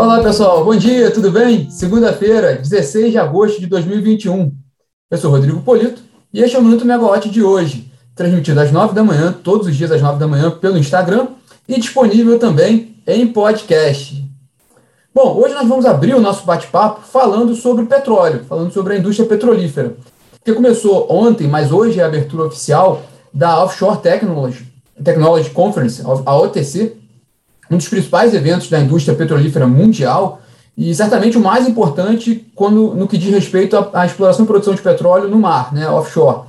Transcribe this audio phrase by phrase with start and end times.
[0.00, 0.64] Olá, pessoal.
[0.64, 1.68] Bom dia, tudo bem?
[1.70, 4.50] Segunda-feira, 16 de agosto de 2021.
[5.10, 6.00] Eu sou Rodrigo Polito
[6.32, 9.76] e este é o Minuto Megawatt de hoje, transmitido às 9 da manhã, todos os
[9.76, 11.26] dias às 9 da manhã, pelo Instagram
[11.68, 14.24] e disponível também em podcast.
[15.14, 19.28] Bom, hoje nós vamos abrir o nosso bate-papo falando sobre petróleo, falando sobre a indústria
[19.28, 19.96] petrolífera,
[20.42, 23.02] que começou ontem, mas hoje é a abertura oficial
[23.34, 24.66] da Offshore Technology,
[25.04, 26.99] Technology Conference, a OTC,
[27.70, 30.42] um dos principais eventos da indústria petrolífera mundial
[30.76, 34.74] e certamente o mais importante quando, no que diz respeito à, à exploração e produção
[34.74, 36.48] de petróleo no mar, né, offshore.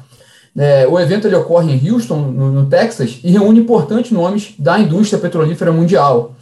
[0.58, 4.80] É, o evento ele ocorre em Houston, no, no, Texas, e reúne importantes nomes da
[4.80, 6.36] indústria petrolífera mundial.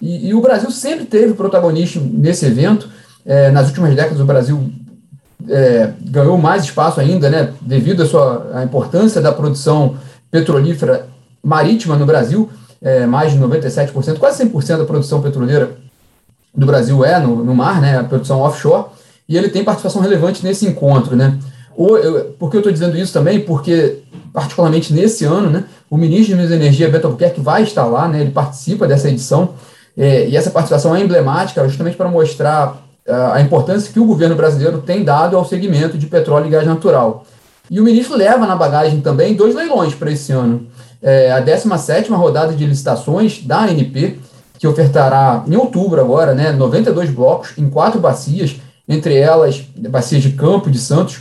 [0.00, 2.88] E, e o Brasil sempre teve protagonismo nesse evento.
[3.24, 4.70] É, nas últimas décadas, o Brasil
[5.48, 9.96] é, ganhou mais espaço ainda, né, devido à sua à importância da produção
[10.30, 11.08] petrolífera
[11.42, 12.50] marítima no Brasil
[12.82, 15.76] é, mais de 97%, quase 100% da produção petroleira
[16.54, 18.86] do Brasil é no, no mar, né, a produção offshore,
[19.28, 21.38] e ele tem participação relevante nesse encontro, né.
[21.76, 23.40] Ou, eu, por que eu estou dizendo isso também?
[23.40, 24.02] Porque,
[24.32, 28.06] particularmente nesse ano, né, o ministro de Minas e Energia, Beto Albuquerque, vai estar lá,
[28.06, 29.54] né, ele participa dessa edição,
[29.96, 34.78] é, e essa participação é emblemática justamente para mostrar a importância que o governo brasileiro
[34.78, 37.26] tem dado ao segmento de petróleo e gás natural.
[37.70, 40.66] E o ministro leva na bagagem também dois leilões para esse ano
[41.04, 44.18] é, a 17 rodada de licitações da ANP,
[44.58, 48.56] que ofertará em outubro agora, né, 92 blocos em quatro bacias,
[48.88, 51.20] entre elas bacias de Campo de Santos,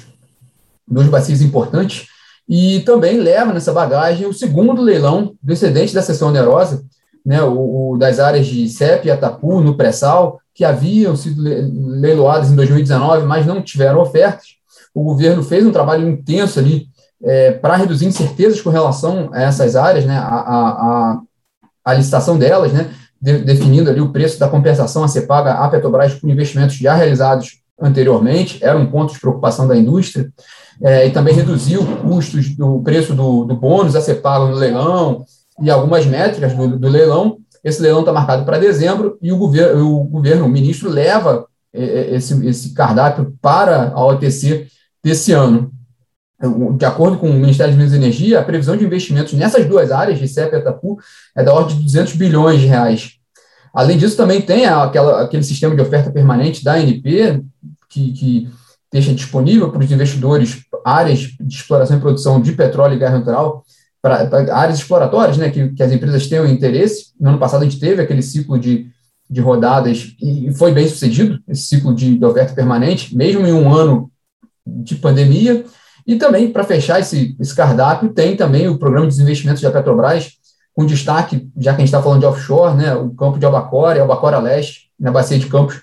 [0.88, 2.08] duas bacias importantes,
[2.48, 6.86] e também leva nessa bagagem o segundo leilão do excedente da sessão onerosa,
[7.26, 12.52] né, o, o das áreas de CEP e Atapu, no pré-sal, que haviam sido leiloadas
[12.52, 14.56] em 2019, mas não tiveram ofertas.
[14.94, 16.88] O governo fez um trabalho intenso ali
[17.24, 21.22] é, para reduzir incertezas com relação a essas áreas, né, a, a,
[21.86, 25.68] a licitação delas, né, de, definindo ali o preço da compensação a ser paga à
[25.70, 30.32] Petrobras por investimentos já realizados anteriormente, era um ponto de preocupação da indústria,
[30.82, 35.24] é, e também reduziu custos do preço do, do bônus a ser pago no leilão
[35.62, 37.38] e algumas métricas do, do leilão.
[37.64, 41.84] Esse leilão está marcado para dezembro e o governo, o governo, o ministro, leva é,
[41.84, 44.68] é, esse, esse cardápio para a OTC
[45.04, 45.72] desse ano
[46.78, 49.92] de acordo com o Ministério de Minas e Energia, a previsão de investimentos nessas duas
[49.92, 50.98] áreas, de CEP e Atapu,
[51.36, 53.14] é da ordem de 200 bilhões de reais.
[53.74, 57.44] Além disso, também tem aquela, aquele sistema de oferta permanente da ANP,
[57.90, 58.50] que, que
[58.92, 63.64] deixa disponível para os investidores áreas de exploração e produção de petróleo e gás natural,
[64.02, 67.14] para, para áreas exploratórias, né, que, que as empresas tenham interesse.
[67.20, 68.88] No ano passado, a gente teve aquele ciclo de,
[69.30, 73.74] de rodadas e foi bem sucedido, esse ciclo de, de oferta permanente, mesmo em um
[73.74, 74.12] ano
[74.66, 75.66] de pandemia.
[76.06, 80.32] E também, para fechar esse, esse cardápio, tem também o programa de desinvestimentos da Petrobras,
[80.74, 84.02] com destaque, já que a gente está falando de offshore, né, o campo de Albacora,
[84.02, 85.82] Albacora Leste, na bacia de Campos,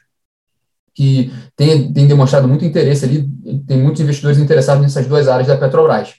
[0.94, 3.28] que tem, tem demonstrado muito interesse ali,
[3.66, 6.14] tem muitos investidores interessados nessas duas áreas da Petrobras.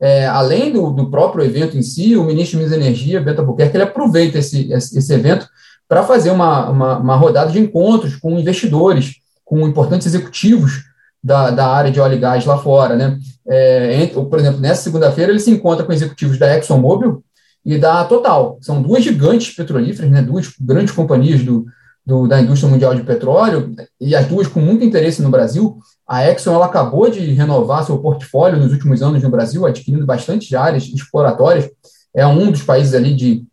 [0.00, 3.40] É, além do, do, próprio evento em si, o ministro de Minas e Energia, Beto
[3.40, 5.46] Albuquerque, ele aproveita esse, esse, esse evento
[5.88, 10.84] para fazer uma, uma, uma rodada de encontros com investidores, com importantes executivos
[11.22, 13.18] da, da área de óleo e gás lá fora, né?
[13.48, 17.22] É, entre, por exemplo, nessa segunda-feira ele se encontra com executivos da ExxonMobil
[17.64, 18.58] e da Total.
[18.60, 20.20] São duas gigantes petrolíferas, né?
[20.22, 21.64] Duas grandes companhias do,
[22.04, 25.78] do, da indústria mundial de petróleo e as duas com muito interesse no Brasil.
[26.06, 30.54] A Exxon ela acabou de renovar seu portfólio nos últimos anos no Brasil, adquirindo bastante
[30.56, 31.70] áreas exploratórias.
[32.14, 33.46] É um dos países ali de,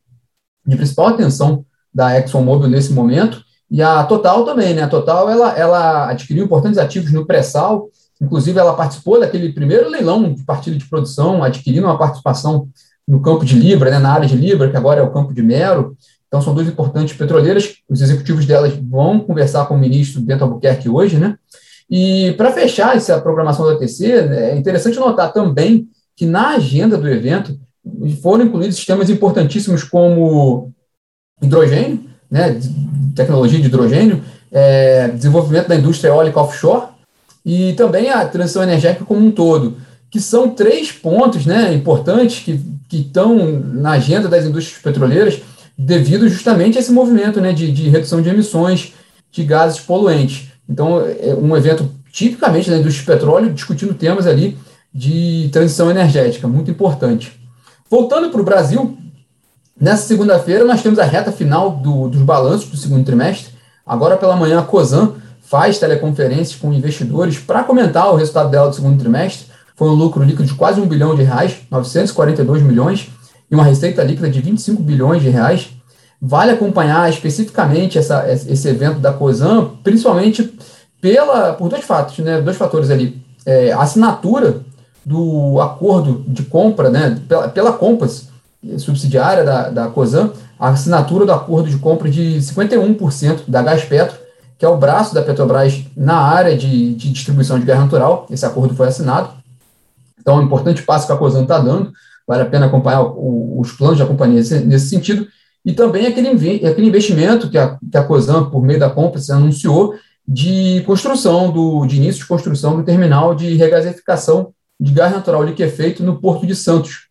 [0.65, 1.63] de principal atenção
[1.93, 3.43] da ExxonMobil nesse momento.
[3.71, 4.83] E a Total também, né?
[4.83, 7.89] A Total ela, ela adquiriu importantes ativos no pré-sal,
[8.21, 12.67] inclusive ela participou daquele primeiro leilão de partilha de produção, adquirindo uma participação
[13.07, 15.41] no campo de Libra, né, na área de Libra, que agora é o campo de
[15.41, 15.95] Mero.
[16.27, 17.77] Então, são duas importantes petroleiras.
[17.89, 21.35] Os executivos delas vão conversar com o ministro Bento Albuquerque hoje, né?
[21.89, 27.09] E para fechar essa programação da TC, é interessante notar também que na agenda do
[27.09, 27.59] evento
[28.21, 30.71] foram incluídos sistemas importantíssimos como
[31.41, 32.59] hidrogênio, né,
[33.15, 36.87] tecnologia de hidrogênio, é, desenvolvimento da indústria eólica offshore
[37.45, 39.77] e também a transição energética como um todo,
[40.09, 45.41] que são três pontos né, importantes que, que estão na agenda das indústrias petroleiras
[45.77, 48.93] devido justamente a esse movimento né, de, de redução de emissões
[49.31, 50.49] de gases poluentes.
[50.67, 54.57] Então, é um evento tipicamente da indústria de petróleo discutindo temas ali
[54.93, 57.31] de transição energética, muito importante.
[57.89, 58.97] Voltando para o Brasil,
[59.79, 63.53] Nessa segunda-feira, nós temos a reta final do, dos balanços do segundo trimestre.
[63.85, 68.75] Agora pela manhã, a COSAN faz teleconferências com investidores para comentar o resultado dela do
[68.75, 69.47] segundo trimestre.
[69.77, 73.07] Foi um lucro líquido de quase um bilhão de reais, 942 milhões,
[73.49, 75.69] e uma receita líquida de 25 bilhões de reais.
[76.21, 80.53] vale acompanhar especificamente essa, esse evento da COSAN, principalmente
[80.99, 83.21] pela, por dois fatos, né, dois fatores ali.
[83.45, 84.59] É, a assinatura
[85.05, 88.28] do acordo de compra, né, pela, pela Compass,
[88.77, 94.17] subsidiária da, da COSAN, a assinatura do acordo de compra de 51% da Gás Petro,
[94.57, 98.27] que é o braço da Petrobras na área de, de distribuição de gás natural.
[98.29, 99.29] Esse acordo foi assinado.
[100.19, 101.93] Então, é um importante passo que a COSAN está dando.
[102.27, 105.25] Vale a pena acompanhar o, os planos da companhia nesse, sentido.
[105.65, 106.29] E também aquele,
[106.67, 109.95] aquele investimento que a, que a COSAN, por meio da compra, se anunciou
[110.27, 116.03] de construção, do, de início de construção do terminal de regasificação de gás natural liquefeito
[116.03, 117.08] no Porto de Santos.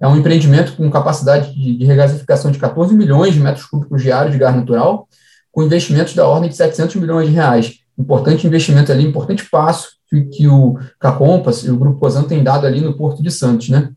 [0.00, 4.32] É um empreendimento com capacidade de, de regasificação de 14 milhões de metros cúbicos diários
[4.32, 5.06] de gás natural,
[5.52, 7.80] com investimentos da ordem de 700 milhões de reais.
[7.98, 12.66] Importante investimento ali, importante passo que, que o Cacompas e o Grupo COSAN têm dado
[12.66, 13.68] ali no Porto de Santos.
[13.68, 13.90] Né?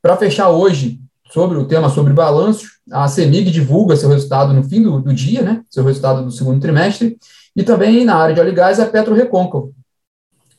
[0.00, 0.98] Para fechar hoje,
[1.30, 5.42] sobre o tema sobre balanços, a CEMIG divulga seu resultado no fim do, do dia,
[5.42, 5.62] né?
[5.70, 7.16] seu resultado do segundo trimestre,
[7.54, 9.14] e também na área de óleo e gás, a Petro.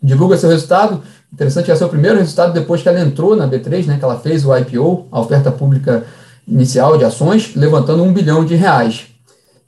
[0.01, 3.97] Divulga seu resultado, interessante, é seu primeiro resultado depois que ela entrou na B3, né,
[3.97, 6.06] que ela fez o IPO, a oferta pública
[6.47, 9.07] inicial de ações, levantando um bilhão de reais.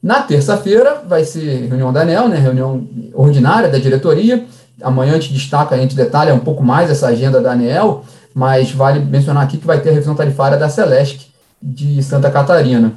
[0.01, 4.45] Na terça-feira vai ser reunião da ANEL, né, reunião ordinária da diretoria.
[4.81, 8.71] Amanhã a gente destaca, a gente detalha um pouco mais essa agenda da ANEL, mas
[8.71, 11.27] vale mencionar aqui que vai ter a revisão tarifária da Celesc
[11.61, 12.93] de Santa Catarina.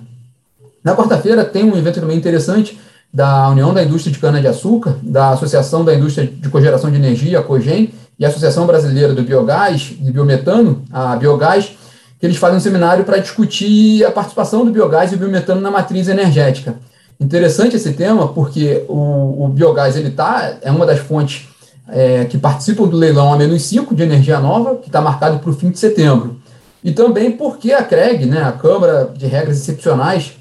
[0.85, 2.79] Na quarta-feira tem um evento também interessante
[3.13, 7.43] da União da Indústria de Cana-de-Açúcar, da Associação da Indústria de Cogeração de Energia, a
[7.43, 11.77] COGEN, e a Associação Brasileira do Biogás e Biometano, a Biogás,
[12.19, 15.71] que eles fazem um seminário para discutir a participação do biogás e do biometano na
[15.71, 16.75] matriz energética.
[17.21, 21.49] Interessante esse tema, porque o, o biogás ele tá, é uma das fontes
[21.89, 25.71] é, que participam do leilão A-5 de energia nova, que está marcado para o fim
[25.71, 26.41] de setembro.
[26.83, 30.33] E também porque a CREG, né, a Câmara de Regras Excepcionais,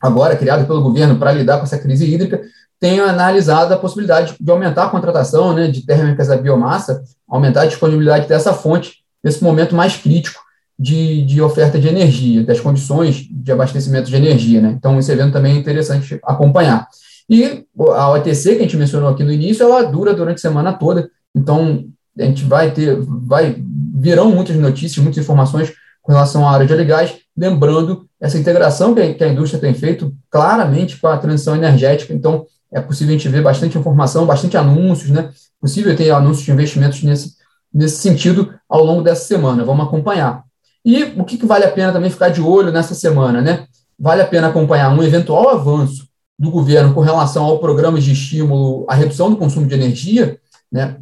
[0.00, 2.42] agora criada pelo governo para lidar com essa crise hídrica,
[2.78, 7.66] tem analisado a possibilidade de aumentar a contratação né, de térmicas da biomassa, aumentar a
[7.66, 10.40] disponibilidade dessa fonte nesse momento mais crítico
[10.78, 14.60] de, de oferta de energia, das condições de abastecimento de energia.
[14.60, 14.74] Né?
[14.76, 16.86] Então, esse evento também é interessante acompanhar.
[17.28, 17.64] E
[17.94, 21.10] a OTC, que a gente mencionou aqui no início, ela dura durante a semana toda,
[21.34, 21.84] então
[22.18, 23.56] a gente vai ter, vai,
[23.94, 25.72] virão muitas notícias, muitas informações
[26.02, 29.74] com relação à área de gás, lembrando essa integração que a, que a indústria tem
[29.74, 34.56] feito claramente com a transição energética, então é possível a gente ver bastante informação, bastante
[34.56, 35.30] anúncios, né?
[35.60, 37.34] Possível ter anúncios de investimentos nesse,
[37.72, 39.64] nesse sentido ao longo dessa semana.
[39.64, 40.44] Vamos acompanhar.
[40.84, 43.66] E o que, que vale a pena também ficar de olho nessa semana, né?
[43.98, 46.06] Vale a pena acompanhar um eventual avanço
[46.38, 50.38] do governo com relação ao programa de estímulo à redução do consumo de energia,
[50.70, 50.96] né?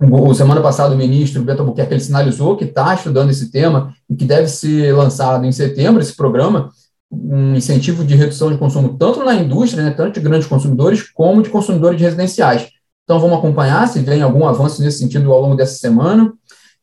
[0.00, 4.16] O, semana passada, o ministro Beto Albuquerque ele sinalizou que está estudando esse tema e
[4.16, 6.70] que deve ser lançado em setembro esse programa,
[7.10, 11.42] um incentivo de redução de consumo tanto na indústria, né, tanto de grandes consumidores, como
[11.42, 12.68] de consumidores residenciais.
[13.04, 16.32] Então, vamos acompanhar se vem algum avanço nesse sentido ao longo dessa semana.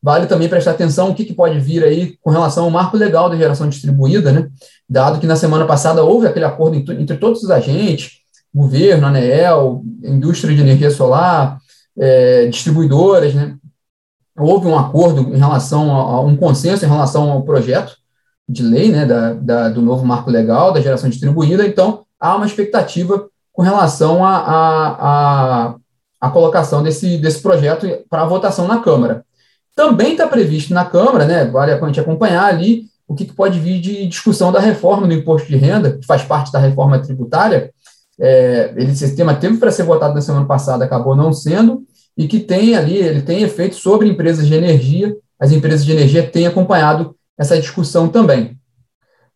[0.02, 3.28] Vale também prestar atenção o que, que pode vir aí com relação ao marco legal
[3.28, 4.48] da geração distribuída, né?
[4.88, 8.18] dado que na semana passada houve aquele acordo entre todos os agentes,
[8.54, 11.58] governo, ANEEL, indústria de energia solar,
[11.98, 13.56] é, distribuidoras, né?
[14.38, 17.96] houve um acordo em relação a, a, um consenso em relação ao projeto
[18.48, 22.46] de lei, né, da, da, do novo marco legal da geração distribuída, então há uma
[22.46, 25.74] expectativa com relação à a, a,
[26.20, 29.24] a, colocação desse, desse projeto para votação na Câmara.
[29.76, 33.58] Também está previsto na Câmara, né, vale a gente acompanhar ali o que, que, pode
[33.58, 37.70] vir de discussão da reforma do imposto de renda, que faz parte da reforma tributária.
[38.20, 41.84] É, ele, esse tema teve para ser votado na semana passada, acabou não sendo,
[42.16, 46.28] e que tem ali, ele tem efeito sobre empresas de energia, as empresas de energia
[46.28, 48.58] têm acompanhado essa discussão também.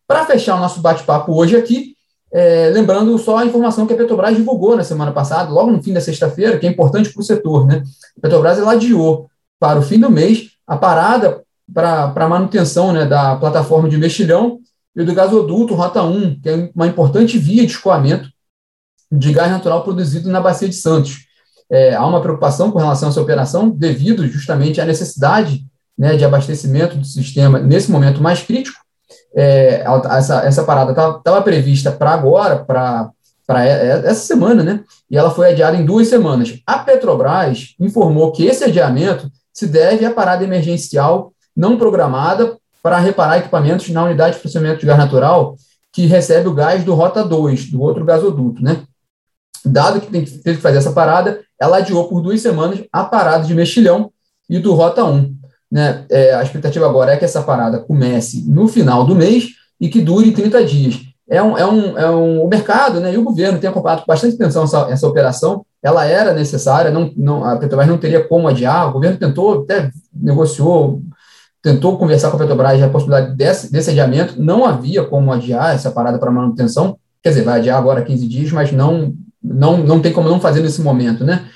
[0.05, 1.95] Para fechar o nosso bate-papo hoje aqui,
[2.31, 5.93] é, lembrando só a informação que a Petrobras divulgou na semana passada, logo no fim
[5.93, 7.65] da sexta-feira, que é importante para o setor.
[7.65, 7.83] Né?
[8.17, 9.29] A Petrobras ela adiou
[9.59, 11.43] para o fim do mês a parada
[11.73, 14.59] para a manutenção né, da plataforma de mexilhão
[14.95, 18.29] e do gasoduto Rota 1, que é uma importante via de escoamento
[19.11, 21.25] de gás natural produzido na Bacia de Santos.
[21.69, 25.65] É, há uma preocupação com relação a essa operação, devido justamente à necessidade
[25.97, 28.77] né, de abastecimento do sistema nesse momento mais crítico.
[29.35, 33.11] É, essa, essa parada estava prevista para agora, para
[33.65, 34.83] essa semana, né?
[35.09, 36.59] E ela foi adiada em duas semanas.
[36.65, 43.37] A Petrobras informou que esse adiamento se deve à parada emergencial não programada para reparar
[43.37, 45.55] equipamentos na unidade de processamento de gás natural
[45.91, 48.81] que recebe o gás do Rota 2, do outro gasoduto, né?
[49.63, 53.53] Dado que teve que fazer essa parada, ela adiou por duas semanas a parada de
[53.53, 54.11] Mexilhão
[54.49, 55.42] e do Rota 1.
[55.73, 56.05] Né?
[56.11, 59.47] É, a expectativa agora é que essa parada comece no final do mês
[59.81, 61.01] e que dure 30 dias.
[61.27, 64.07] é um, é um, é um, o mercado né, e o governo têm acompanhado com
[64.07, 65.65] bastante atenção essa, essa operação.
[65.81, 68.87] Ela era necessária, não, não, a Petrobras não teria como adiar.
[68.87, 71.01] O governo tentou, até negociou,
[71.59, 74.39] tentou conversar com a Petrobras a possibilidade desse, desse adiamento.
[74.39, 76.99] Não havia como adiar essa parada para manutenção.
[77.23, 79.11] Quer dizer, vai adiar agora 15 dias, mas não,
[79.43, 81.47] não, não tem como não fazer nesse momento, né?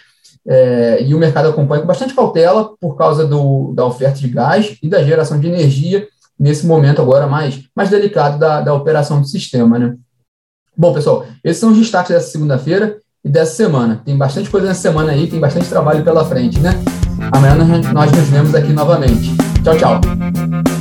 [0.48, 4.78] É, e o mercado acompanha com bastante cautela por causa do, da oferta de gás
[4.82, 6.08] e da geração de energia
[6.40, 9.96] nesse momento agora mais, mais delicado da, da operação do sistema, né?
[10.78, 14.02] Bom, pessoal, esses são os destaques dessa segunda-feira e dessa semana.
[14.06, 16.72] Tem bastante coisa nessa semana aí, tem bastante trabalho pela frente, né?
[17.32, 17.56] Amanhã
[17.92, 19.36] nós nos vemos aqui novamente.
[19.64, 20.77] Tchau, tchau.